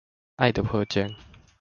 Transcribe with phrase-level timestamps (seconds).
[0.37, 1.13] 愛的迫降